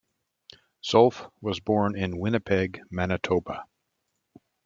[0.83, 3.67] Zolf was born in Winnipeg, Manitoba.